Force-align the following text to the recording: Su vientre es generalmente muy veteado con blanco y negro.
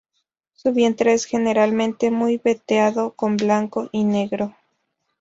Su 0.53 0.71
vientre 0.73 1.13
es 1.13 1.25
generalmente 1.25 2.09
muy 2.09 2.41
veteado 2.43 3.11
con 3.13 3.37
blanco 3.37 3.87
y 3.91 4.03
negro. 4.03 4.55